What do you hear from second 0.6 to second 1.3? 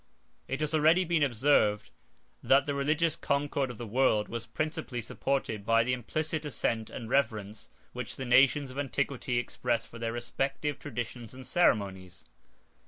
has already been